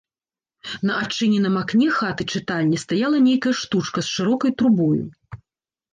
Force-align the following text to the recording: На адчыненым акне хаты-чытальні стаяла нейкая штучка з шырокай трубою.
На 0.89 0.93
адчыненым 1.01 1.55
акне 1.63 1.89
хаты-чытальні 1.99 2.81
стаяла 2.87 3.17
нейкая 3.29 3.53
штучка 3.63 3.99
з 4.09 4.15
шырокай 4.17 4.51
трубою. 4.63 5.05